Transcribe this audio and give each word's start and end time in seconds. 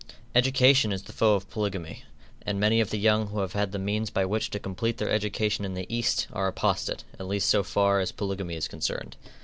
Education 0.33 0.91
is 0.91 1.03
the 1.03 1.13
foe 1.13 1.35
of 1.35 1.47
polygamy, 1.51 2.03
and 2.41 2.59
many 2.59 2.81
of 2.81 2.89
the 2.89 2.97
young 2.97 3.27
who 3.27 3.39
have 3.41 3.53
had 3.53 3.71
the 3.71 3.77
means 3.77 4.09
by 4.09 4.25
which 4.25 4.49
to 4.49 4.57
complete 4.57 4.97
their 4.97 5.11
education 5.11 5.63
in 5.63 5.75
the 5.75 5.85
East, 5.95 6.25
are 6.33 6.47
apostate, 6.47 7.03
at 7.19 7.27
least 7.27 7.47
so 7.47 7.61
far 7.61 7.99
as 7.99 8.11
polygamy 8.11 8.55
is 8.55 8.67
concerned. 8.67 9.15